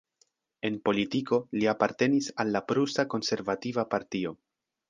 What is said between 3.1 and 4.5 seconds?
konservativa partio.